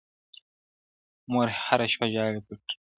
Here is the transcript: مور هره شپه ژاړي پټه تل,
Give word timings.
مور 1.31 1.47
هره 1.65 1.85
شپه 1.93 2.05
ژاړي 2.13 2.39
پټه 2.47 2.63
تل, 2.67 2.75